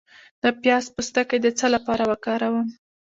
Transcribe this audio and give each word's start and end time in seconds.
د 0.41 0.43
پیاز 0.61 0.85
پوستکی 0.95 1.37
د 1.41 1.47
څه 1.59 1.67
لپاره 1.75 2.03
وکاروم؟ 2.11 2.67